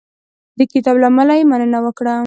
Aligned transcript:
د 0.57 0.59
کتابونو 0.73 1.01
له 1.03 1.07
امله 1.11 1.33
یې 1.39 1.45
مننه 1.51 1.79
وکړه. 1.85 2.15